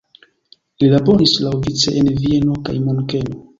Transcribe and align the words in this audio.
Li 0.83 0.89
laboris 0.93 1.35
laŭvice 1.45 1.95
en 2.01 2.11
Vieno 2.25 2.59
kaj 2.71 2.77
Munkeno. 2.89 3.41